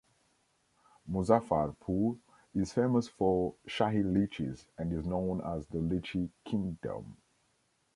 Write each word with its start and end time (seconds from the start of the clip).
Muzaffarpur 1.07 2.17
is 2.55 2.73
famous 2.73 3.07
for 3.07 3.53
Shahi 3.67 4.03
lychees 4.03 4.65
and 4.79 4.91
is 4.93 5.05
known 5.05 5.41
as 5.41 5.67
the 5.67 5.77
Lychee 5.77 6.31
Kingdom. 6.43 7.17